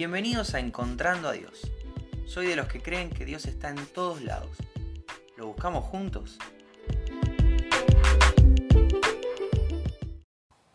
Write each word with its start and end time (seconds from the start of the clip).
Bienvenidos 0.00 0.54
a 0.54 0.60
Encontrando 0.60 1.28
a 1.28 1.32
Dios. 1.32 1.70
Soy 2.24 2.46
de 2.46 2.56
los 2.56 2.68
que 2.68 2.80
creen 2.80 3.10
que 3.10 3.26
Dios 3.26 3.44
está 3.44 3.68
en 3.68 3.84
todos 3.84 4.22
lados. 4.22 4.56
¿Lo 5.36 5.48
buscamos 5.48 5.84
juntos? 5.84 6.38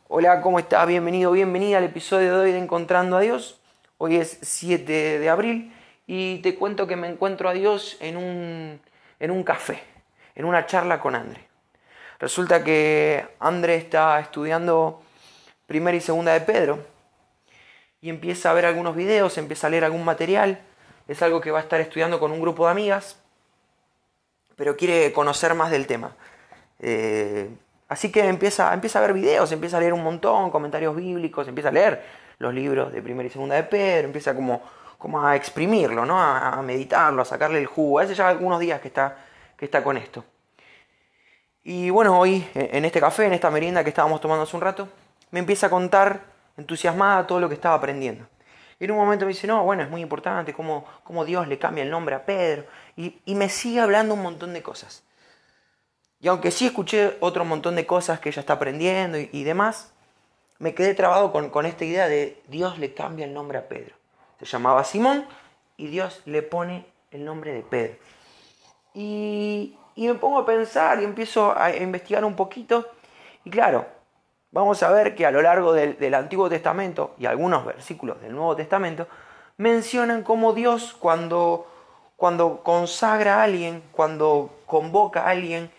Hola, 0.07 0.41
¿cómo 0.41 0.59
estás? 0.59 0.87
Bienvenido, 0.87 1.31
bienvenida 1.31 1.79
al 1.79 1.85
episodio 1.85 2.37
de 2.37 2.43
hoy 2.43 2.51
de 2.51 2.59
Encontrando 2.59 3.17
a 3.17 3.21
Dios. 3.21 3.59
Hoy 3.97 4.17
es 4.17 4.37
7 4.43 5.17
de 5.17 5.27
abril 5.27 5.73
y 6.05 6.37
te 6.43 6.53
cuento 6.53 6.85
que 6.85 6.95
me 6.95 7.07
encuentro 7.07 7.49
a 7.49 7.53
Dios 7.53 7.97
en 8.01 8.17
un, 8.17 8.79
en 9.19 9.31
un 9.31 9.43
café, 9.43 9.81
en 10.35 10.45
una 10.45 10.67
charla 10.67 10.99
con 10.99 11.15
André. 11.15 11.47
Resulta 12.19 12.63
que 12.63 13.27
André 13.39 13.77
está 13.77 14.19
estudiando 14.19 15.01
primera 15.65 15.97
y 15.97 16.01
segunda 16.01 16.31
de 16.31 16.41
Pedro 16.41 16.94
y 18.01 18.09
empieza 18.09 18.51
a 18.51 18.53
ver 18.53 18.65
algunos 18.65 18.95
videos, 18.95 19.37
empieza 19.37 19.67
a 19.67 19.69
leer 19.69 19.85
algún 19.85 20.03
material. 20.03 20.59
Es 21.07 21.21
algo 21.21 21.41
que 21.41 21.51
va 21.51 21.59
a 21.59 21.61
estar 21.61 21.79
estudiando 21.81 22.19
con 22.19 22.31
un 22.31 22.41
grupo 22.41 22.65
de 22.65 22.71
amigas, 22.71 23.17
pero 24.55 24.75
quiere 24.75 25.11
conocer 25.13 25.53
más 25.53 25.71
del 25.71 25.87
tema. 25.87 26.15
Eh, 26.79 27.49
así 27.87 28.11
que 28.11 28.27
empieza, 28.27 28.73
empieza 28.73 28.99
a 28.99 29.01
ver 29.01 29.13
videos, 29.13 29.51
empieza 29.51 29.77
a 29.77 29.79
leer 29.79 29.93
un 29.93 30.03
montón, 30.03 30.51
comentarios 30.51 30.95
bíblicos, 30.95 31.47
empieza 31.47 31.69
a 31.69 31.71
leer 31.71 32.03
los 32.37 32.53
libros 32.53 32.91
de 32.91 33.01
primera 33.01 33.27
y 33.27 33.31
segunda 33.31 33.55
de 33.55 33.63
Pedro, 33.63 34.07
empieza 34.07 34.35
como, 34.35 34.61
como 34.97 35.25
a 35.25 35.35
exprimirlo, 35.35 36.05
¿no? 36.05 36.21
a, 36.21 36.61
meditarlo, 36.61 37.21
a 37.21 37.25
sacarle 37.25 37.59
el 37.59 37.65
jugo. 37.65 37.99
Hace 37.99 38.15
ya 38.15 38.29
algunos 38.29 38.59
días 38.59 38.81
que 38.81 38.87
está, 38.87 39.17
que 39.57 39.65
está 39.65 39.83
con 39.83 39.97
esto. 39.97 40.23
Y 41.63 41.89
bueno, 41.89 42.19
hoy 42.19 42.47
en 42.53 42.85
este 42.85 42.99
café, 42.99 43.25
en 43.25 43.33
esta 43.33 43.49
merienda 43.49 43.83
que 43.83 43.89
estábamos 43.89 44.21
tomando 44.21 44.43
hace 44.43 44.55
un 44.55 44.61
rato, 44.61 44.87
me 45.31 45.39
empieza 45.39 45.67
a 45.67 45.69
contar 45.71 46.34
entusiasmada 46.57 47.27
todo 47.27 47.39
lo 47.39 47.49
que 47.49 47.55
estaba 47.55 47.75
aprendiendo. 47.75 48.25
Y 48.79 48.85
en 48.85 48.91
un 48.91 48.97
momento 48.97 49.25
me 49.25 49.29
dice, 49.29 49.47
no, 49.47 49.63
bueno, 49.63 49.83
es 49.83 49.89
muy 49.89 50.01
importante 50.01 50.53
cómo, 50.53 50.85
cómo 51.03 51.23
Dios 51.23 51.47
le 51.47 51.57
cambia 51.57 51.83
el 51.83 51.89
nombre 51.89 52.15
a 52.15 52.25
Pedro. 52.25 52.65
Y, 52.97 53.21
me 53.25 53.49
sigue 53.49 53.79
hablando 53.79 54.13
un 54.13 54.21
montón 54.21 54.53
de 54.53 54.61
cosas. 54.61 55.03
Y 56.19 56.27
aunque 56.27 56.51
sí 56.51 56.65
escuché 56.65 57.17
otro 57.19 57.45
montón 57.45 57.75
de 57.75 57.85
cosas 57.85 58.19
que 58.19 58.29
ella 58.29 58.41
está 58.41 58.53
aprendiendo 58.53 59.17
y, 59.17 59.43
demás, 59.43 59.93
me 60.59 60.73
quedé 60.73 60.93
trabado 60.93 61.31
con, 61.31 61.49
con, 61.49 61.65
esta 61.65 61.85
idea 61.85 62.07
de 62.07 62.41
Dios 62.47 62.77
le 62.79 62.93
cambia 62.93 63.25
el 63.25 63.33
nombre 63.33 63.57
a 63.57 63.67
Pedro. 63.67 63.95
Se 64.39 64.45
llamaba 64.45 64.83
Simón 64.83 65.25
y 65.77 65.87
Dios 65.87 66.21
le 66.25 66.41
pone 66.41 66.85
el 67.11 67.23
nombre 67.23 67.53
de 67.53 67.61
Pedro. 67.61 67.95
Y, 68.93 69.77
y 69.95 70.07
me 70.07 70.15
pongo 70.15 70.39
a 70.39 70.45
pensar 70.45 71.01
y 71.01 71.05
empiezo 71.05 71.57
a 71.57 71.73
investigar 71.75 72.25
un 72.25 72.35
poquito. 72.35 72.89
Y 73.45 73.49
claro, 73.49 73.85
vamos 74.55 74.81
a 74.83 74.89
ver 74.89 75.15
que 75.15 75.25
a 75.25 75.31
lo 75.31 75.41
largo 75.41 75.73
del, 75.73 76.13
Antiguo 76.13 76.49
Testamento 76.49 77.13
y 77.19 77.25
algunos 77.25 77.65
versículos 77.65 78.21
del 78.21 78.33
Nuevo 78.33 78.55
Testamento 78.55 79.05
mencionan 79.57 80.23
cómo 80.23 80.53
Dios 80.53 80.95
cuando, 80.97 81.67
consagra 82.63 83.41
a 83.41 83.43
alguien, 83.43 83.83
cuando 83.91 84.57
convoca 84.65 85.23
a 85.23 85.31
alguien, 85.31 85.69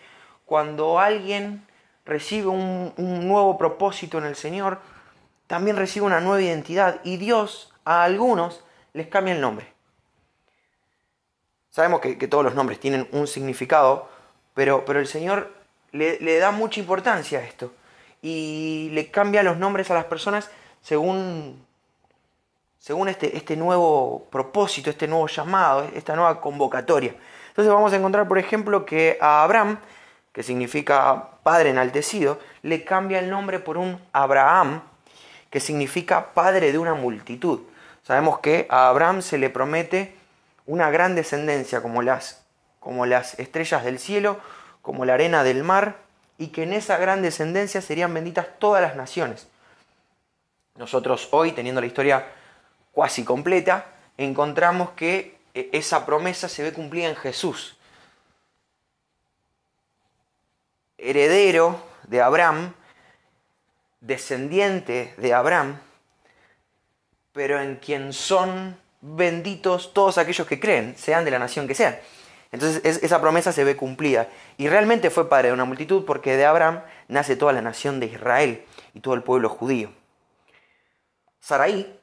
cuando 0.45 0.99
alguien 0.99 1.65
recibe 2.05 2.49
un, 2.49 2.93
nuevo 2.95 3.57
propósito 3.57 4.19
en 4.19 4.25
el 4.25 4.35
Señor, 4.35 4.77
también 5.47 5.75
recibe 5.75 6.05
una 6.05 6.19
nueva 6.19 6.43
identidad 6.43 6.99
y 7.03 7.17
Dios 7.17 7.73
a 7.83 8.03
algunos 8.03 8.63
les 8.93 9.07
cambia 9.07 9.33
el 9.33 9.41
nombre. 9.41 9.73
Sabemos 11.71 11.99
que, 11.99 12.15
todos 12.27 12.43
los 12.43 12.53
nombres 12.53 12.79
tienen 12.79 13.07
un 13.11 13.25
significado, 13.25 14.07
pero, 14.53 14.85
el 14.85 15.07
Señor 15.07 15.51
le 15.91 16.37
da 16.37 16.51
mucha 16.51 16.79
importancia 16.79 17.39
a 17.39 17.43
esto 17.43 17.71
y 18.21 18.89
le 18.93 19.09
cambia 19.11 19.43
los 19.43 19.57
nombres 19.57 19.91
a 19.91 19.93
las 19.93 20.05
personas 20.05 20.49
según, 20.81 21.65
según 22.79 23.09
este, 23.09 23.35
este 23.35 23.55
nuevo 23.55 24.27
propósito, 24.31 24.89
este 24.89 25.07
nuevo 25.07 25.27
llamado, 25.27 25.89
esta 25.95 26.15
nueva 26.15 26.39
convocatoria. 26.41 27.15
Entonces 27.49 27.73
vamos 27.73 27.93
a 27.93 27.97
encontrar, 27.97 28.27
por 28.27 28.37
ejemplo, 28.37 28.85
que 28.85 29.17
a 29.19 29.43
Abraham, 29.43 29.79
que 30.31 30.43
significa 30.43 31.29
padre 31.43 31.71
enaltecido, 31.71 32.39
le 32.61 32.83
cambia 32.83 33.19
el 33.19 33.29
nombre 33.29 33.59
por 33.59 33.77
un 33.77 33.99
Abraham, 34.13 34.81
que 35.49 35.59
significa 35.59 36.33
padre 36.33 36.71
de 36.71 36.77
una 36.77 36.93
multitud. 36.93 37.61
Sabemos 38.03 38.39
que 38.39 38.67
a 38.69 38.89
Abraham 38.89 39.21
se 39.21 39.37
le 39.37 39.49
promete 39.49 40.15
una 40.65 40.89
gran 40.91 41.15
descendencia 41.15 41.81
como 41.81 42.01
las, 42.01 42.45
como 42.79 43.05
las 43.05 43.39
estrellas 43.39 43.83
del 43.83 43.99
cielo, 43.99 44.37
como 44.81 45.03
la 45.03 45.15
arena 45.15 45.43
del 45.43 45.63
mar, 45.63 46.06
y 46.37 46.47
que 46.47 46.63
en 46.63 46.73
esa 46.73 46.97
gran 46.97 47.21
descendencia 47.21 47.81
serían 47.81 48.13
benditas 48.13 48.47
todas 48.59 48.81
las 48.81 48.95
naciones. 48.95 49.47
Nosotros 50.75 51.29
hoy, 51.31 51.51
teniendo 51.53 51.81
la 51.81 51.87
historia 51.87 52.27
cuasi 52.91 53.23
completa, 53.23 53.85
encontramos 54.17 54.91
que 54.91 55.37
eh, 55.53 55.69
esa 55.73 56.05
promesa 56.05 56.47
se 56.47 56.63
ve 56.63 56.73
cumplida 56.73 57.09
en 57.09 57.15
Jesús. 57.15 57.77
Heredero 60.97 61.81
de 62.07 62.21
Abraham, 62.21 62.73
descendiente 64.01 65.13
de 65.17 65.33
Abraham, 65.33 65.79
pero 67.33 67.59
en 67.59 67.75
quien 67.77 68.13
son 68.13 68.79
benditos 69.01 69.93
todos 69.93 70.17
aquellos 70.17 70.47
que 70.47 70.59
creen, 70.59 70.95
sean 70.97 71.25
de 71.25 71.31
la 71.31 71.39
nación 71.39 71.67
que 71.67 71.75
sean. 71.75 71.97
Entonces 72.51 73.03
esa 73.03 73.21
promesa 73.21 73.51
se 73.51 73.63
ve 73.63 73.75
cumplida. 73.75 74.27
Y 74.57 74.69
realmente 74.69 75.09
fue 75.09 75.29
padre 75.29 75.49
de 75.49 75.53
una 75.53 75.65
multitud 75.65 76.05
porque 76.05 76.37
de 76.37 76.45
Abraham 76.45 76.81
nace 77.07 77.35
toda 77.35 77.53
la 77.53 77.61
nación 77.61 77.99
de 77.99 78.07
Israel 78.07 78.65
y 78.93 78.99
todo 78.99 79.13
el 79.13 79.23
pueblo 79.23 79.49
judío. 79.49 79.91
Saraí, 81.39 81.99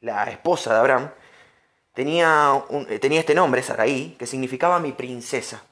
la 0.00 0.24
esposa 0.24 0.72
de 0.72 0.78
Abraham, 0.80 1.10
tenía, 1.92 2.62
eh, 2.88 2.98
tenía 2.98 3.20
este 3.20 3.34
nombre, 3.34 3.62
Saraí, 3.62 4.16
que 4.18 4.26
significaba 4.26 4.78
mi 4.78 4.92
princesa. 4.92 5.62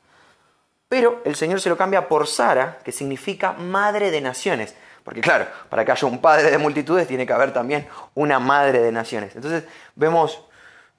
Pero 0.89 1.23
el 1.25 1.35
Señor 1.35 1.61
se 1.61 1.69
lo 1.69 1.77
cambia 1.77 2.09
por 2.09 2.27
Sara, 2.27 2.79
que 2.85 2.93
significa 2.93 3.53
madre 3.53 4.11
de 4.11 4.21
naciones. 4.21 4.75
Porque 5.03 5.21
claro, 5.21 5.47
para 5.69 5.85
que 5.85 5.93
haya 5.93 6.09
un 6.09 6.21
padre 6.21 6.51
de 6.51 6.59
multitudes 6.59 7.07
tiene 7.07 7.27
que 7.27 7.33
haber 7.33 7.53
también 7.53 7.87
una 8.15 8.39
madre 8.39 8.81
de 8.81 8.91
naciones. 8.93 9.37
Entonces 9.37 9.65
vemos 9.95 10.46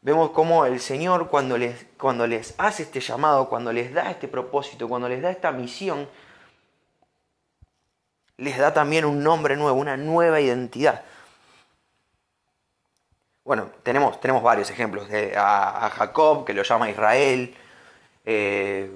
vemos 0.07 0.29
cómo 0.29 0.65
el 0.65 0.79
Señor 0.79 1.27
cuando 1.27 1.57
les, 1.57 1.85
cuando 1.97 2.25
les 2.27 2.55
hace 2.57 2.83
este 2.83 3.01
llamado, 3.01 3.49
cuando 3.49 3.73
les 3.73 3.93
da 3.93 4.09
este 4.09 4.29
propósito, 4.29 4.87
cuando 4.87 5.09
les 5.09 5.21
da 5.21 5.29
esta 5.29 5.51
misión, 5.51 6.07
les 8.37 8.57
da 8.57 8.73
también 8.73 9.03
un 9.03 9.21
nombre 9.21 9.57
nuevo, 9.57 9.77
una 9.77 9.97
nueva 9.97 10.39
identidad. 10.39 11.03
Bueno, 13.43 13.69
tenemos, 13.83 14.21
tenemos 14.21 14.41
varios 14.41 14.69
ejemplos. 14.69 15.09
A, 15.35 15.91
Jacob, 15.93 16.45
que 16.45 16.53
lo 16.53 16.63
llama 16.63 16.89
Israel. 16.89 17.53
Eh, 18.23 18.89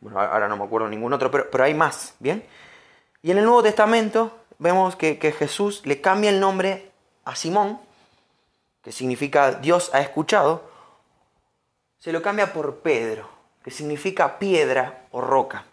bueno, 0.00 0.20
ahora 0.20 0.48
no 0.48 0.56
me 0.56 0.64
acuerdo 0.64 0.88
ningún 0.88 1.12
otro, 1.12 1.30
pero, 1.30 1.48
pero, 1.48 1.62
hay 1.62 1.74
más, 1.74 2.16
¿bien? 2.18 2.44
Y 3.22 3.30
en 3.30 3.38
el 3.38 3.44
Nuevo 3.44 3.62
Testamento 3.62 4.36
vemos 4.58 4.96
que 4.96 5.32
Jesús 5.38 5.82
le 5.86 6.00
cambia 6.00 6.30
el 6.30 6.40
nombre 6.40 6.90
a 7.24 7.36
Simón 7.36 7.85
que 8.86 8.92
significa 8.92 9.50
Dios 9.50 9.90
ha 9.94 10.00
escuchado, 10.00 10.62
se 11.98 12.12
lo 12.12 12.22
cambia 12.22 12.52
por 12.52 12.82
Pedro, 12.82 13.28
que 13.64 13.72
significa 13.72 14.38
piedra 14.38 15.08
o 15.10 15.20
roca. 15.20 15.64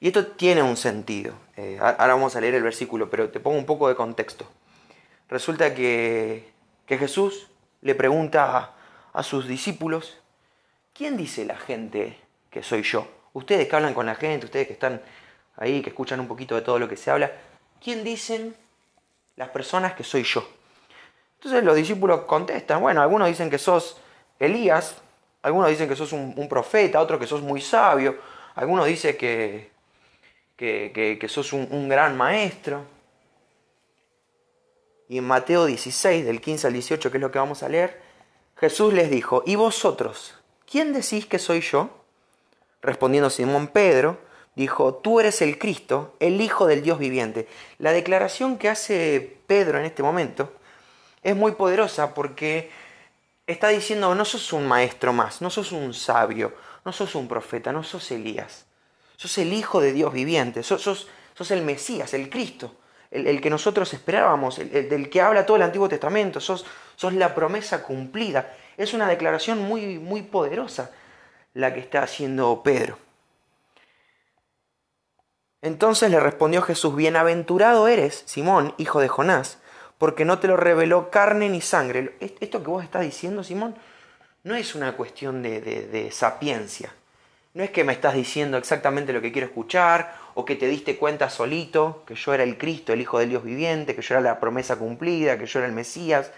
Y 0.00 0.08
esto 0.08 0.26
tiene 0.26 0.62
un 0.62 0.76
sentido. 0.76 1.32
Eh, 1.56 1.78
ahora 1.80 2.12
vamos 2.12 2.36
a 2.36 2.42
leer 2.42 2.56
el 2.56 2.62
versículo, 2.62 3.08
pero 3.08 3.30
te 3.30 3.40
pongo 3.40 3.56
un 3.56 3.64
poco 3.64 3.88
de 3.88 3.94
contexto. 3.94 4.46
Resulta 5.30 5.74
que, 5.74 6.52
que 6.84 6.98
Jesús 6.98 7.48
le 7.80 7.94
pregunta 7.94 8.54
a, 8.54 8.74
a 9.14 9.22
sus 9.22 9.48
discípulos, 9.48 10.18
¿quién 10.92 11.16
dice 11.16 11.46
la 11.46 11.56
gente 11.56 12.18
que 12.50 12.62
soy 12.62 12.82
yo? 12.82 13.08
Ustedes 13.32 13.66
que 13.66 13.76
hablan 13.76 13.94
con 13.94 14.04
la 14.04 14.14
gente, 14.14 14.44
ustedes 14.44 14.66
que 14.66 14.74
están 14.74 15.00
ahí, 15.56 15.80
que 15.80 15.88
escuchan 15.88 16.20
un 16.20 16.28
poquito 16.28 16.54
de 16.54 16.60
todo 16.60 16.78
lo 16.78 16.86
que 16.86 16.98
se 16.98 17.10
habla, 17.10 17.32
¿quién 17.82 18.04
dicen 18.04 18.54
las 19.36 19.48
personas 19.48 19.94
que 19.94 20.04
soy 20.04 20.24
yo? 20.24 20.46
Entonces 21.44 21.62
los 21.62 21.76
discípulos 21.76 22.22
contestan, 22.22 22.80
bueno, 22.80 23.02
algunos 23.02 23.28
dicen 23.28 23.50
que 23.50 23.58
sos 23.58 23.98
Elías, 24.38 24.96
algunos 25.42 25.68
dicen 25.68 25.86
que 25.90 25.94
sos 25.94 26.14
un, 26.14 26.48
profeta, 26.48 27.02
otros 27.02 27.20
que 27.20 27.26
sos 27.26 27.42
muy 27.42 27.60
sabio, 27.60 28.16
algunos 28.54 28.86
dicen 28.86 29.14
que, 29.18 29.70
que, 30.56 31.26
sos 31.28 31.52
un, 31.52 31.68
un 31.70 31.86
gran 31.86 32.16
maestro. 32.16 32.86
Y 35.06 35.18
en 35.18 35.24
Mateo 35.24 35.66
16, 35.66 36.24
del 36.24 36.40
15 36.40 36.68
al 36.68 36.72
18, 36.72 37.10
que 37.10 37.18
es 37.18 37.20
lo 37.20 37.30
que 37.30 37.38
vamos 37.38 37.62
a 37.62 37.68
leer, 37.68 38.00
Jesús 38.56 38.94
les 38.94 39.10
dijo, 39.10 39.42
¿y 39.44 39.56
vosotros? 39.56 40.34
¿Quién 40.64 40.94
decís 40.94 41.26
que 41.26 41.38
soy 41.38 41.60
yo? 41.60 41.90
Respondiendo 42.80 43.28
Simón 43.28 43.66
Pedro, 43.66 44.16
dijo, 44.56 44.94
tú 44.94 45.20
eres 45.20 45.42
el 45.42 45.58
Cristo, 45.58 46.16
el 46.20 46.40
Hijo 46.40 46.66
del 46.66 46.82
Dios 46.82 46.98
viviente. 46.98 47.46
La 47.76 47.92
declaración 47.92 48.56
que 48.56 48.70
hace 48.70 49.36
Pedro 49.46 49.78
en 49.78 49.84
este 49.84 50.02
momento 50.02 50.50
es 51.24 51.34
muy 51.34 51.52
poderosa 51.52 52.14
porque 52.14 52.70
está 53.46 53.68
diciendo, 53.68 54.14
no 54.14 54.24
sos 54.24 54.52
un 54.52 54.68
maestro 54.68 55.12
más, 55.12 55.40
no 55.42 55.50
sos 55.50 55.72
un 55.72 55.94
sabio, 55.94 56.54
no 56.84 56.92
sos 56.92 57.14
un 57.14 57.26
profeta, 57.26 57.72
no 57.72 57.82
sos 57.82 58.10
Elías. 58.10 58.66
Sos 59.16 59.38
el 59.38 59.52
Hijo 59.52 59.80
de 59.80 59.92
Dios 59.92 60.12
viviente, 60.12 60.62
sos, 60.62 60.82
sos, 60.82 61.50
el 61.50 61.62
Mesías, 61.62 62.12
el 62.14 62.28
Cristo, 62.28 62.76
el, 63.10 63.40
que 63.40 63.48
nosotros 63.48 63.92
esperábamos, 63.94 64.58
el, 64.58 64.88
del 64.88 65.08
que 65.08 65.22
habla 65.22 65.46
todo 65.46 65.56
el 65.56 65.62
Antiguo 65.62 65.88
Testamento, 65.88 66.40
sos, 66.40 66.66
sos 66.94 67.14
la 67.14 67.34
promesa 67.34 67.82
cumplida. 67.82 68.54
Es 68.76 68.92
una 68.92 69.08
declaración 69.08 69.60
muy, 69.60 69.98
muy 69.98 70.22
poderosa 70.22 70.90
la 71.54 71.72
que 71.72 71.80
está 71.80 72.02
haciendo 72.02 72.62
Pedro. 72.62 72.98
Entonces 75.62 76.10
le 76.10 76.20
respondió 76.20 76.60
Jesús, 76.60 76.94
bienaventurado 76.94 77.88
eres, 77.88 78.24
Simón, 78.26 78.74
hijo 78.76 79.00
de 79.00 79.08
Jonás, 79.08 79.58
porque 79.98 80.24
no 80.24 80.38
te 80.38 80.48
lo 80.48 80.56
reveló 80.56 81.10
carne 81.10 81.48
ni 81.48 81.60
sangre. 81.60 82.16
Esto 82.20 82.62
que 82.62 82.70
vos 82.70 82.84
estás 82.84 83.02
diciendo, 83.02 83.44
Simón, 83.44 83.74
no 84.42 84.54
es 84.54 84.74
una 84.74 84.96
cuestión 84.96 85.42
de, 85.42 86.08
sapiencia. 86.12 86.94
No 87.54 87.62
es 87.62 87.70
que 87.70 87.84
me 87.84 87.92
estás 87.92 88.14
diciendo 88.14 88.58
exactamente 88.58 89.12
lo 89.12 89.20
que 89.20 89.32
quiero 89.32 89.46
escuchar, 89.46 90.14
o 90.34 90.44
que 90.44 90.56
te 90.56 90.66
diste 90.66 90.98
cuenta 90.98 91.30
solito 91.30 92.02
que 92.06 92.16
yo 92.16 92.34
era 92.34 92.42
el 92.42 92.58
Cristo, 92.58 92.92
el 92.92 93.00
Hijo 93.00 93.18
del 93.18 93.30
Dios 93.30 93.44
viviente, 93.44 93.94
que 93.94 94.02
yo 94.02 94.14
era 94.14 94.20
la 94.20 94.40
promesa 94.40 94.76
cumplida, 94.76 95.38
que 95.38 95.46
yo 95.46 95.60
era 95.60 95.68
el 95.68 95.74
Mesías. 95.74 96.32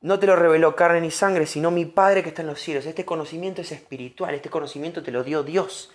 No 0.00 0.18
te 0.18 0.26
lo 0.26 0.36
reveló 0.36 0.76
carne 0.76 1.00
ni 1.00 1.10
sangre, 1.10 1.46
sino 1.46 1.70
mi 1.70 1.84
Padre 1.84 2.22
que 2.22 2.30
está 2.30 2.42
en 2.42 2.48
los 2.48 2.60
cielos. 2.60 2.84
Este 2.86 3.04
conocimiento 3.04 3.62
es 3.62 3.72
espiritual, 3.72 4.34
este 4.34 4.50
conocimiento 4.50 5.02
te 5.02 5.12
lo 5.12 5.24
dio 5.24 5.42
Dios. 5.42 5.92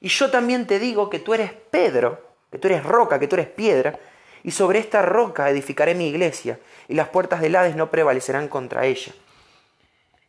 Y 0.00 0.08
yo 0.08 0.30
también 0.30 0.66
te 0.66 0.78
digo 0.78 1.10
que 1.10 1.18
tú 1.18 1.34
eres 1.34 1.52
Pedro, 1.52 2.35
que 2.56 2.60
tú 2.60 2.68
eres 2.68 2.84
roca, 2.84 3.18
que 3.18 3.28
tú 3.28 3.36
eres 3.36 3.48
piedra, 3.48 3.98
y 4.42 4.50
sobre 4.50 4.78
esta 4.78 5.02
roca 5.02 5.50
edificaré 5.50 5.94
mi 5.94 6.08
iglesia, 6.08 6.58
y 6.88 6.94
las 6.94 7.08
puertas 7.08 7.42
del 7.42 7.54
Hades 7.54 7.76
no 7.76 7.90
prevalecerán 7.90 8.48
contra 8.48 8.86
ella. 8.86 9.12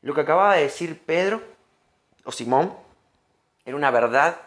Lo 0.01 0.13
que 0.13 0.21
acababa 0.21 0.55
de 0.55 0.63
decir 0.63 0.99
Pedro, 1.05 1.41
o 2.25 2.33
Simón, 2.33 2.73
era 3.65 3.77
una 3.77 3.91
verdad 3.91 4.41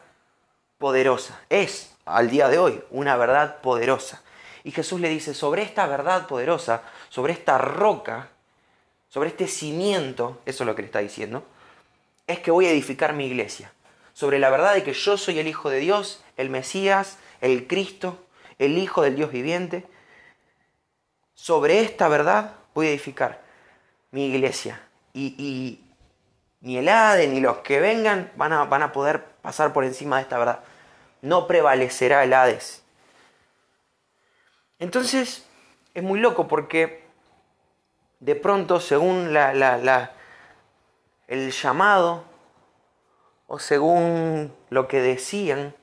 poderosa. 0.76 1.40
Es, 1.48 1.96
al 2.04 2.28
día 2.28 2.48
de 2.48 2.58
hoy, 2.58 2.82
una 2.90 3.16
verdad 3.16 3.62
poderosa. 3.62 4.22
Y 4.62 4.72
Jesús 4.72 5.00
le 5.00 5.08
dice, 5.08 5.32
sobre 5.32 5.62
esta 5.62 5.86
verdad 5.86 6.26
poderosa, 6.26 6.82
sobre 7.08 7.32
esta 7.32 7.56
roca, 7.56 8.28
sobre 9.08 9.30
este 9.30 9.48
cimiento, 9.48 10.42
eso 10.44 10.64
es 10.64 10.66
lo 10.66 10.74
que 10.74 10.82
le 10.82 10.86
está 10.86 10.98
diciendo, 10.98 11.44
es 12.26 12.40
que 12.40 12.50
voy 12.50 12.66
a 12.66 12.72
edificar 12.72 13.14
mi 13.14 13.24
iglesia. 13.24 13.72
Sobre 14.12 14.38
la 14.38 14.50
verdad 14.50 14.74
de 14.74 14.82
que 14.82 14.92
yo 14.92 15.16
soy 15.16 15.38
el 15.38 15.48
Hijo 15.48 15.70
de 15.70 15.78
Dios, 15.78 16.22
el 16.36 16.50
Mesías, 16.50 17.16
el 17.40 17.66
Cristo, 17.66 18.24
el 18.58 18.78
Hijo 18.78 19.02
del 19.02 19.16
Dios 19.16 19.30
viviente. 19.30 19.86
Sobre 21.34 21.80
esta 21.80 22.08
verdad 22.08 22.54
voy 22.74 22.86
a 22.86 22.90
edificar 22.90 23.42
mi 24.10 24.26
iglesia. 24.26 24.80
Y, 25.12 25.80
ni 26.60 26.76
el 26.76 26.88
Hade 26.88 27.26
ni 27.26 27.40
los 27.40 27.58
que 27.58 27.80
vengan 27.80 28.30
van 28.36 28.52
a, 28.52 28.64
van 28.64 28.82
a 28.82 28.92
poder 28.92 29.24
pasar 29.40 29.72
por 29.72 29.84
encima 29.84 30.16
de 30.16 30.22
esta 30.22 30.38
verdad. 30.38 30.60
No 31.22 31.46
prevalecerá 31.46 32.22
el 32.22 32.34
Hades. 32.34 32.82
Entonces, 34.78 35.46
es 35.94 36.02
muy 36.02 36.20
loco 36.20 36.48
porque 36.48 37.00
de 38.20 38.36
pronto, 38.36 38.80
según 38.80 39.32
la, 39.32 39.54
la, 39.54 40.12
el 41.26 41.50
llamado, 41.50 42.24
o 43.46 43.58
según 43.58 44.54
lo 44.68 44.86
que 44.86 45.00
decían, 45.00 45.74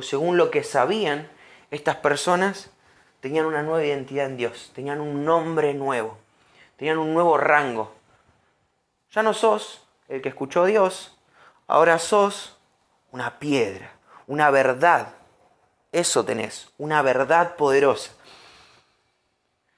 o 0.00 0.02
según 0.02 0.38
lo 0.38 0.50
que 0.50 0.64
sabían, 0.64 1.28
estas 1.70 1.96
personas 1.96 2.70
tenían 3.20 3.44
una 3.44 3.62
nueva 3.62 3.84
identidad 3.84 4.24
en 4.24 4.38
Dios, 4.38 4.72
tenían 4.74 4.98
un 5.00 5.26
nombre 5.26 5.74
nuevo, 5.74 6.16
tenían 6.76 6.96
un 6.96 7.12
nuevo 7.12 7.36
rango. 7.36 7.92
Ya 9.12 9.22
no 9.22 9.34
sos 9.34 9.86
el 10.08 10.22
que 10.22 10.30
escuchó 10.30 10.62
a 10.62 10.66
Dios, 10.66 11.18
ahora 11.66 11.98
sos 11.98 12.56
una 13.12 13.38
piedra, 13.38 13.92
una 14.26 14.50
verdad. 14.50 15.14
Eso 15.92 16.24
tenés, 16.24 16.70
una 16.78 17.02
verdad 17.02 17.56
poderosa. 17.56 18.12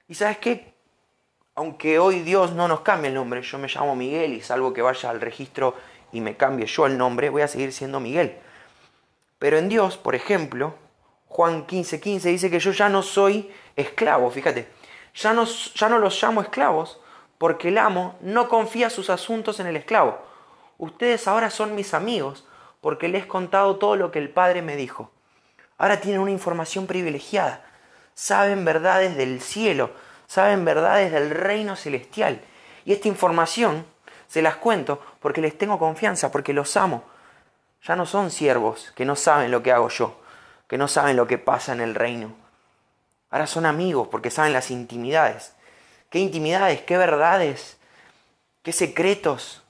¿Y 0.06 0.14
sabes 0.14 0.38
qué? 0.38 0.72
aunque 1.54 1.98
hoy 1.98 2.20
Dios 2.20 2.52
no 2.52 2.66
nos 2.66 2.80
cambie 2.80 3.08
el 3.08 3.14
nombre, 3.14 3.42
yo 3.42 3.58
me 3.58 3.68
llamo 3.68 3.94
Miguel 3.94 4.32
y 4.32 4.40
salvo 4.40 4.72
que 4.72 4.80
vaya 4.80 5.10
al 5.10 5.20
registro 5.20 5.74
y 6.10 6.22
me 6.22 6.36
cambie 6.36 6.64
yo 6.64 6.86
el 6.86 6.96
nombre, 6.96 7.28
voy 7.28 7.42
a 7.42 7.48
seguir 7.48 7.72
siendo 7.72 8.00
Miguel. 8.00 8.38
Pero 9.42 9.58
en 9.58 9.68
Dios, 9.68 9.96
por 9.96 10.14
ejemplo, 10.14 10.76
Juan 11.26 11.66
15:15 11.66 11.98
15 11.98 12.28
dice 12.28 12.48
que 12.48 12.60
yo 12.60 12.70
ya 12.70 12.88
no 12.88 13.02
soy 13.02 13.50
esclavo, 13.74 14.30
fíjate, 14.30 14.68
ya 15.16 15.32
no, 15.32 15.46
ya 15.46 15.88
no 15.88 15.98
los 15.98 16.22
llamo 16.22 16.42
esclavos 16.42 17.00
porque 17.38 17.70
el 17.70 17.78
amo 17.78 18.14
no 18.20 18.48
confía 18.48 18.88
sus 18.88 19.10
asuntos 19.10 19.58
en 19.58 19.66
el 19.66 19.74
esclavo. 19.74 20.16
Ustedes 20.78 21.26
ahora 21.26 21.50
son 21.50 21.74
mis 21.74 21.92
amigos 21.92 22.46
porque 22.80 23.08
les 23.08 23.24
he 23.24 23.26
contado 23.26 23.78
todo 23.78 23.96
lo 23.96 24.12
que 24.12 24.20
el 24.20 24.30
Padre 24.30 24.62
me 24.62 24.76
dijo. 24.76 25.10
Ahora 25.76 26.00
tienen 26.00 26.20
una 26.20 26.30
información 26.30 26.86
privilegiada, 26.86 27.64
saben 28.14 28.64
verdades 28.64 29.16
del 29.16 29.40
cielo, 29.40 29.90
saben 30.28 30.64
verdades 30.64 31.10
del 31.10 31.30
reino 31.30 31.74
celestial. 31.74 32.42
Y 32.84 32.92
esta 32.92 33.08
información 33.08 33.86
se 34.28 34.40
las 34.40 34.54
cuento 34.54 35.02
porque 35.18 35.40
les 35.40 35.58
tengo 35.58 35.80
confianza, 35.80 36.30
porque 36.30 36.52
los 36.52 36.76
amo. 36.76 37.10
Ya 37.82 37.96
no 37.96 38.06
son 38.06 38.30
siervos 38.30 38.92
que 38.94 39.04
no 39.04 39.16
saben 39.16 39.50
lo 39.50 39.62
que 39.62 39.72
hago 39.72 39.88
yo, 39.88 40.20
que 40.68 40.78
no 40.78 40.88
saben 40.88 41.16
lo 41.16 41.26
que 41.26 41.38
pasa 41.38 41.72
en 41.72 41.80
el 41.80 41.94
reino. 41.94 42.34
Ahora 43.30 43.46
son 43.46 43.66
amigos 43.66 44.08
porque 44.08 44.30
saben 44.30 44.52
las 44.52 44.70
intimidades. 44.70 45.54
¿Qué 46.10 46.18
intimidades? 46.18 46.82
¿Qué 46.82 46.96
verdades? 46.96 47.78
¿Qué 48.62 48.72
secretos? 48.72 49.62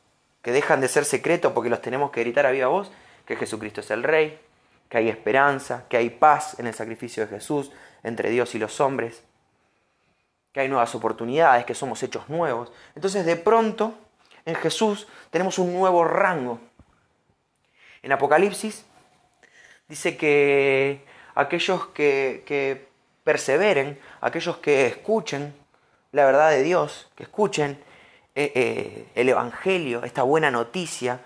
Que 0.42 0.52
dejan 0.52 0.80
de 0.80 0.88
ser 0.88 1.04
secretos 1.04 1.52
porque 1.52 1.70
los 1.70 1.80
tenemos 1.80 2.10
que 2.10 2.20
gritar 2.20 2.46
a 2.46 2.50
viva 2.50 2.66
voz. 2.66 2.90
Que 3.24 3.36
Jesucristo 3.36 3.80
es 3.80 3.90
el 3.92 4.02
Rey, 4.02 4.40
que 4.88 4.98
hay 4.98 5.08
esperanza, 5.08 5.84
que 5.88 5.96
hay 5.96 6.10
paz 6.10 6.58
en 6.58 6.66
el 6.66 6.74
sacrificio 6.74 7.24
de 7.24 7.28
Jesús 7.28 7.70
entre 8.02 8.30
Dios 8.30 8.54
y 8.54 8.58
los 8.58 8.80
hombres 8.80 9.22
que 10.52 10.60
hay 10.60 10.68
nuevas 10.68 10.94
oportunidades, 10.94 11.64
que 11.64 11.74
somos 11.74 12.02
hechos 12.02 12.28
nuevos. 12.28 12.70
Entonces 12.94 13.24
de 13.24 13.36
pronto 13.36 13.94
en 14.44 14.54
Jesús 14.54 15.08
tenemos 15.30 15.58
un 15.58 15.72
nuevo 15.72 16.04
rango. 16.04 16.60
En 18.02 18.12
Apocalipsis 18.12 18.84
dice 19.88 20.16
que 20.16 21.04
aquellos 21.34 21.86
que, 21.88 22.88
perseveren, 23.24 23.98
aquellos 24.20 24.56
que 24.58 24.86
escuchen 24.86 25.54
la 26.10 26.24
verdad 26.24 26.50
de 26.50 26.62
Dios, 26.62 27.10
que 27.14 27.22
escuchen 27.22 27.78
eh, 28.34 28.52
eh, 28.54 29.06
el 29.14 29.28
Evangelio, 29.28 30.04
esta 30.04 30.22
buena 30.22 30.50
noticia, 30.50 31.20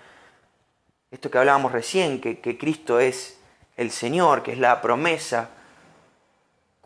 esto 1.11 1.31
que 1.31 1.37
hablábamos 1.37 1.71
recién, 1.71 2.21
que, 2.21 2.39
que 2.39 2.57
Cristo 2.57 2.99
es 2.99 3.39
el 3.75 3.91
Señor, 3.91 4.43
que 4.43 4.51
es 4.53 4.59
la 4.59 4.81
promesa, 4.81 5.49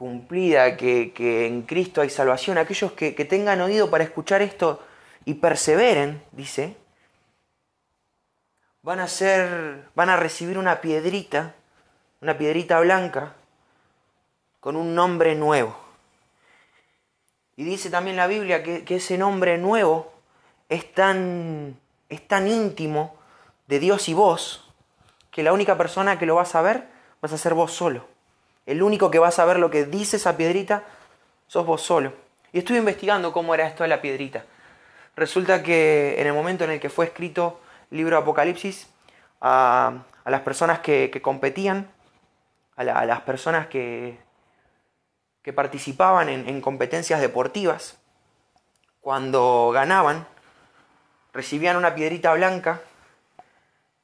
cumplida, 0.01 0.77
que, 0.77 1.45
en 1.45 1.61
Cristo 1.61 2.01
hay 2.01 2.09
salvación, 2.09 2.57
aquellos 2.57 2.93
que, 2.93 3.11
tengan 3.25 3.61
oído 3.61 3.91
para 3.91 4.03
escuchar 4.03 4.41
esto 4.41 4.81
y 5.25 5.35
perseveren, 5.35 6.23
dice, 6.31 6.75
van 8.83 8.99
a 8.99 9.07
ser, 9.07 9.85
van 9.95 10.09
a 10.09 10.17
recibir 10.17 10.57
una 10.57 10.81
piedrita, 10.81 11.53
una 12.21 12.37
piedrita 12.37 12.79
blanca, 12.79 13.33
con 14.59 14.75
un 14.75 14.95
nombre 14.95 15.35
nuevo. 15.35 15.75
Y 17.55 17.63
dice 17.63 17.89
también 17.89 18.15
la 18.15 18.27
Biblia 18.27 18.63
que, 18.63 18.83
ese 18.87 19.17
nombre 19.17 19.57
nuevo 19.57 20.13
es 20.69 20.91
tan, 20.93 21.79
es 22.09 22.27
tan 22.27 22.47
íntimo 22.47 23.15
de 23.67 23.79
Dios 23.79 24.09
y 24.09 24.13
vos, 24.13 24.67
que 25.29 25.43
la 25.43 25.53
única 25.53 25.77
persona 25.77 26.17
que 26.17 26.25
lo 26.25 26.35
va 26.35 26.43
a 26.43 26.45
saber 26.45 26.87
vas 27.21 27.33
a 27.33 27.37
ser 27.37 27.53
vos 27.53 27.71
solo. 27.71 28.05
El 28.65 28.83
único 28.83 29.11
que 29.11 29.19
va 29.19 29.29
a 29.29 29.31
saber 29.31 29.59
lo 29.59 29.69
que 29.69 29.85
dice 29.85 30.17
esa 30.17 30.37
piedrita 30.37 30.83
sos 31.47 31.65
vos 31.65 31.81
solo. 31.81 32.13
Y 32.51 32.59
estuve 32.59 32.77
investigando 32.77 33.31
cómo 33.31 33.53
era 33.53 33.67
esto 33.67 33.83
de 33.83 33.89
la 33.89 34.01
piedrita. 34.01 34.45
Resulta 35.15 35.63
que 35.63 36.19
en 36.19 36.27
el 36.27 36.33
momento 36.33 36.63
en 36.63 36.71
el 36.71 36.79
que 36.79 36.89
fue 36.89 37.05
escrito 37.05 37.59
libro 37.91 38.17
Apocalipsis, 38.17 38.87
a, 39.39 40.03
las 40.25 40.41
personas 40.41 40.79
que, 40.79 41.21
competían, 41.21 41.89
a, 42.75 42.83
las 43.05 43.21
personas 43.21 43.67
que, 43.67 44.17
que 45.43 45.53
participaban 45.53 46.29
en, 46.29 46.61
competencias 46.61 47.21
deportivas, 47.21 47.97
cuando 49.01 49.71
ganaban, 49.73 50.27
recibían 51.33 51.77
una 51.77 51.95
piedrita 51.95 52.33
blanca 52.33 52.81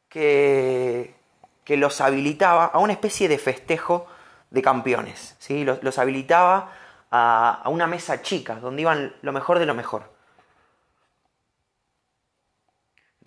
que, 0.10 1.16
que 1.64 1.76
los 1.78 2.00
habilitaba 2.02 2.66
a 2.66 2.80
una 2.80 2.94
especie 2.94 3.28
de 3.28 3.38
festejo 3.38 4.08
de 4.52 4.62
campeones. 4.62 5.36
¿sí? 5.40 5.66
Los, 5.66 5.98
habilitaba 5.98 6.72
a, 7.12 7.64
una 7.68 7.88
mesa 7.88 8.22
chica, 8.22 8.56
donde 8.56 8.84
iban 8.84 9.14
lo 9.22 9.32
mejor 9.34 9.60
de 9.60 9.66
lo 9.66 9.76
mejor. 9.76 10.17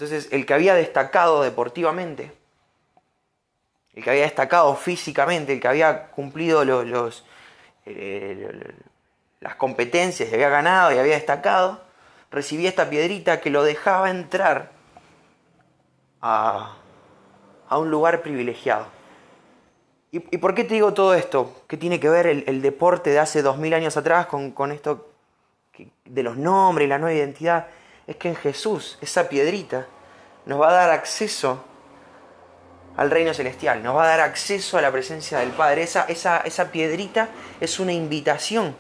Entonces, 0.01 0.33
el 0.33 0.47
que 0.47 0.55
había 0.55 0.75
destacado 0.75 1.43
deportivamente, 1.43 2.33
el 3.93 4.03
que 4.03 4.09
había 4.09 4.23
destacado 4.23 4.75
físicamente, 4.75 5.53
el 5.53 5.61
que 5.61 5.69
había 5.69 6.07
cumplido 6.07 6.63
eh, 7.85 8.75
las 9.41 9.57
competencias 9.57 10.31
y 10.31 10.35
había 10.35 10.49
ganado 10.49 10.91
y 10.91 10.97
había 10.97 11.17
destacado, 11.17 11.83
recibía 12.31 12.71
esta 12.71 12.89
piedrita 12.89 13.43
que 13.43 13.51
lo 13.51 13.63
dejaba 13.63 14.09
entrar 14.09 14.71
a, 16.23 16.77
un 17.73 17.91
lugar 17.91 18.23
privilegiado 18.23 18.87
¿Y, 20.13 20.39
por 20.39 20.55
qué 20.55 20.65
te 20.65 20.73
digo 20.73 20.95
todo 20.95 21.13
esto? 21.13 21.63
¿Qué 21.69 21.77
tiene 21.77 22.01
que 22.01 22.09
ver 22.09 22.27
el, 22.27 22.63
deporte 22.63 23.11
de 23.11 23.19
hace 23.19 23.43
dos 23.43 23.59
mil 23.59 23.75
años 23.75 23.99
atrás 23.99 24.29
con, 24.29 24.73
esto 24.73 25.11
de 26.07 26.23
los 26.23 26.39
nombres 26.39 26.89
la 26.89 26.97
nueva 26.97 27.15
identidad? 27.15 27.67
Es 28.11 28.17
que 28.17 28.27
en 28.27 28.35
Jesús, 28.35 28.99
esa 29.01 29.29
piedrita, 29.29 29.87
nos 30.45 30.61
va 30.61 30.71
a 30.71 30.73
dar 30.73 30.91
acceso 30.91 31.63
al 32.97 33.09
reino 33.09 33.33
celestial, 33.33 33.85
nos 33.85 33.95
va 33.95 34.03
a 34.03 34.09
dar 34.09 34.21
acceso 34.21 34.77
a 34.77 34.83
la 34.83 34.91
presencia 34.91 35.39
del 35.39 35.51
Padre. 35.51 35.85
Esa, 35.85 36.07
esa, 36.09 36.73
piedrita 36.73 37.29
es 37.61 37.79
una 37.79 37.93
invitación 37.93 38.75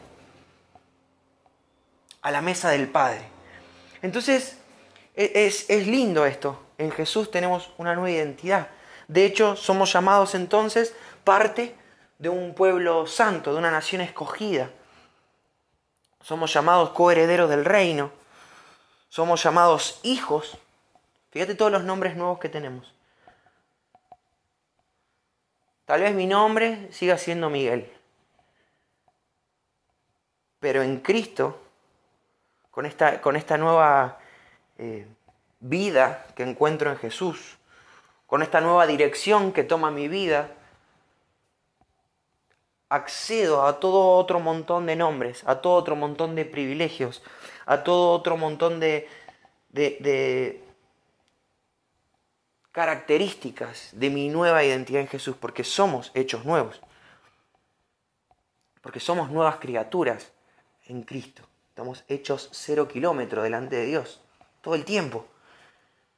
a 2.22 2.32
la 2.32 2.40
mesa 2.40 2.70
del 2.70 2.88
Padre. 2.88 3.22
Entonces, 4.02 4.56
e, 5.14 5.30
es, 5.46 5.70
es 5.70 5.86
lindo 5.86 6.26
esto. 6.26 6.60
En 6.76 6.90
Jesús 6.90 7.30
tenemos 7.30 7.70
una 7.78 7.94
nueva 7.94 8.10
identidad. 8.10 8.66
De 9.06 9.24
hecho, 9.24 9.54
somos 9.54 9.92
llamados 9.92 10.34
entonces 10.34 10.92
parte 11.22 11.76
de 12.18 12.30
un 12.30 12.52
pueblo 12.52 13.06
santo, 13.06 13.52
de 13.52 13.60
una 13.60 13.70
nación 13.70 14.00
escogida. 14.00 14.70
Somos 16.20 16.52
llamados 16.52 16.90
coherederos 16.90 17.48
del 17.48 17.64
reino. 17.64 18.18
Somos 19.10 19.42
llamados 19.42 20.00
hijos. 20.04 20.56
Fíjate 21.30 21.54
todos 21.54 21.70
los 21.70 21.82
nombres 21.84 22.16
nuevos 22.16 22.38
que 22.38 22.48
tenemos. 22.48 22.94
Tal 25.84 26.00
vez 26.00 26.14
mi 26.14 26.26
nombre 26.26 26.90
siga 26.92 27.18
siendo 27.18 27.50
Miguel. 27.50 27.92
Pero 30.60 30.82
en 30.82 31.00
Cristo, 31.00 31.60
con 32.70 32.86
esta, 32.86 33.20
con 33.20 33.34
esta 33.34 33.58
nueva 33.58 34.18
eh, 34.78 35.08
vida 35.58 36.24
que 36.36 36.44
encuentro 36.44 36.90
en 36.90 36.96
Jesús, 36.96 37.58
con 38.28 38.42
esta 38.42 38.60
nueva 38.60 38.86
dirección 38.86 39.52
que 39.52 39.64
toma 39.64 39.90
mi 39.90 40.06
vida, 40.06 40.52
accedo 42.88 43.66
a 43.66 43.80
todo 43.80 44.16
otro 44.16 44.38
montón 44.38 44.86
de 44.86 44.94
nombres, 44.94 45.42
a 45.46 45.60
todo 45.60 45.74
otro 45.74 45.96
montón 45.96 46.36
de 46.36 46.44
privilegios, 46.44 47.22
a 47.70 47.84
todo 47.84 48.10
otro 48.10 48.36
montón 48.36 48.80
de, 48.80 49.08
de 49.70 50.60
características 52.72 53.90
de 53.92 54.10
mi 54.10 54.28
nueva 54.28 54.64
identidad 54.64 55.02
en 55.02 55.06
Jesús, 55.06 55.36
porque 55.38 55.62
somos 55.62 56.10
hechos 56.14 56.44
nuevos, 56.44 56.80
porque 58.82 58.98
somos 58.98 59.30
nuevas 59.30 59.56
criaturas 59.60 60.32
en 60.86 61.02
Cristo. 61.02 61.44
Estamos 61.68 62.02
hechos 62.08 62.48
cero 62.50 62.88
kilómetros 62.88 63.44
delante 63.44 63.76
de 63.76 63.86
Dios, 63.86 64.20
todo 64.62 64.74
el 64.74 64.84
tiempo. 64.84 65.26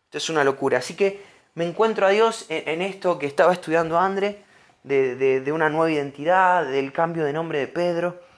Esto 0.07 0.17
es 0.17 0.31
una 0.31 0.45
locura. 0.45 0.79
Así 0.79 0.95
que 0.95 1.23
me 1.55 1.67
encuentro 1.69 2.07
a 2.07 2.11
Dios 2.11 2.47
en, 2.49 2.81
esto 2.81 3.19
que 3.19 3.27
estaba 3.27 3.53
estudiando 3.53 3.99
André, 3.99 4.43
de, 4.85 5.17
de 5.43 5.53
una 5.53 5.69
nueva 5.69 5.91
identidad, 5.91 6.65
del 6.65 6.93
cambio 6.95 7.25
de 7.25 7.35
nombre 7.35 7.59
de 7.59 7.69
Pedro. 7.69 8.32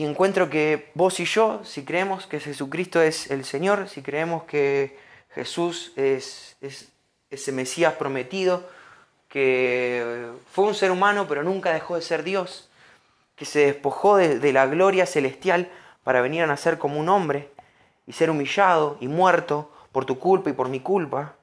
Y 0.00 0.04
encuentro 0.06 0.48
que 0.48 0.90
vos 0.94 1.20
y 1.20 1.26
yo, 1.26 1.60
si 1.62 1.84
creemos 1.84 2.26
que 2.26 2.40
Jesucristo 2.40 3.02
es 3.02 3.30
el 3.30 3.44
Señor, 3.44 3.86
si 3.86 4.00
creemos 4.00 4.44
que 4.44 4.96
Jesús 5.34 5.92
es, 5.94 6.56
ese 7.28 7.52
Mesías 7.52 7.92
prometido 7.96 8.66
que 9.28 10.30
fue 10.52 10.64
un 10.64 10.74
ser 10.74 10.90
humano 10.90 11.26
pero 11.28 11.42
nunca 11.42 11.74
dejó 11.74 11.96
de 11.96 12.00
ser 12.00 12.22
Dios, 12.22 12.70
que 13.36 13.44
se 13.44 13.66
despojó 13.66 14.16
de, 14.16 14.52
la 14.54 14.66
gloria 14.68 15.04
celestial 15.04 15.70
para 16.02 16.22
venir 16.22 16.44
a 16.44 16.46
nacer 16.46 16.78
como 16.78 16.98
un 16.98 17.10
hombre 17.10 17.50
y 18.06 18.14
ser 18.14 18.30
humillado 18.30 18.96
y 19.00 19.06
muerto 19.06 19.70
por 19.92 20.06
tu 20.06 20.18
culpa 20.18 20.48
y 20.48 20.54
por 20.54 20.70
mi 20.70 20.80
culpa, 20.80 21.34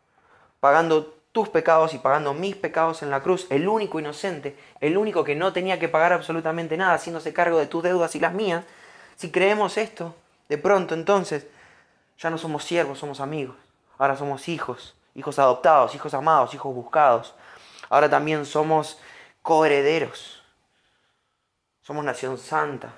pagando 0.60 1.16
tus 1.38 1.50
pecados 1.50 1.94
y 1.94 2.00
pagando 2.00 2.34
mis 2.34 2.56
pecados 2.56 3.04
en 3.04 3.12
la 3.12 3.22
cruz, 3.22 3.46
el 3.52 3.68
único 3.68 4.00
inocente, 4.00 4.58
el 4.80 4.98
único 4.98 5.24
que 5.24 5.36
no 5.36 5.54
tenía 5.54 5.78
que 5.78 5.88
pagar 5.88 6.12
absolutamente 6.12 6.78
nada, 6.78 6.96
haciéndose 6.96 7.32
cargo 7.32 7.60
de 7.60 7.68
tus 7.68 7.84
deudas 7.84 8.16
y 8.16 8.20
las 8.20 8.34
mías, 8.34 8.66
si 9.18 9.30
creemos 9.30 9.78
esto, 9.78 10.16
de 10.50 10.58
pronto 10.58 10.96
entonces 10.96 11.46
ya 12.18 12.32
no 12.32 12.40
somos 12.40 12.64
siervos, 12.64 12.98
somos 12.98 13.20
amigos. 13.20 13.56
Ahora 14.00 14.16
somos 14.16 14.50
hijos, 14.50 14.96
hijos 15.14 15.38
adoptados, 15.38 15.94
hijos 15.94 16.16
amados, 16.16 16.56
hijos 16.56 16.74
buscados. 16.74 17.36
Ahora 17.88 18.10
también 18.10 18.44
somos 18.44 19.00
coherederos. 19.44 20.42
Somos 21.84 22.04
nación 22.04 22.40
santa, 22.40 22.96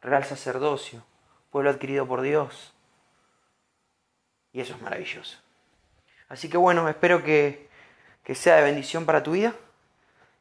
real 0.00 0.24
sacerdocio, 0.24 1.02
pueblo 1.50 1.68
adquirido 1.68 2.06
por 2.06 2.22
Dios. 2.22 2.72
Y 4.50 4.62
eso 4.62 4.72
es 4.72 4.80
maravilloso. 4.80 5.36
Así 6.30 6.48
que 6.48 6.56
bueno, 6.56 6.88
espero 6.88 7.22
que, 7.22 7.70
que 8.24 8.34
sea 8.34 8.56
de 8.56 8.62
bendición 8.62 9.04
para 9.04 9.22
tu 9.22 9.32
vida. 9.32 9.54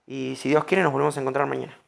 Y 0.07 0.35
si 0.37 0.49
Dios 0.49 0.65
quiere, 0.65 0.83
nos 0.83 0.91
volvemos 0.91 1.17
a 1.17 1.21
encontrar 1.21 1.47
mañana. 1.47 1.80